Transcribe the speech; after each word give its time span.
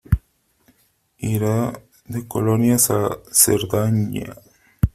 Irá 1.33 1.79
de 2.13 2.27
colonias 2.27 2.89
a 2.89 2.97
la 3.03 3.19
Cerdanya. 3.41 4.35